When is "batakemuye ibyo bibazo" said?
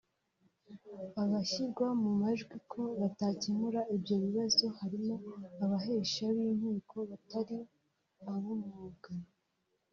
2.99-4.65